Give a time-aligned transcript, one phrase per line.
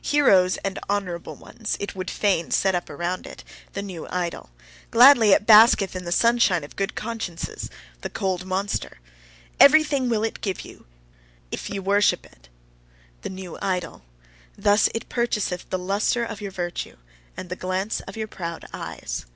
[0.00, 3.42] Heroes and honourable ones, it would fain set up around it,
[3.72, 4.50] the new idol!
[4.92, 7.68] Gladly it basketh in the sunshine of good consciences,
[8.02, 9.00] the cold monster!
[9.58, 10.86] Everything will it give YOU,
[11.50, 12.48] if YE worship it,
[13.22, 14.04] the new idol:
[14.56, 16.94] thus it purchaseth the lustre of your virtue,
[17.36, 19.26] and the glance of your proud eyes.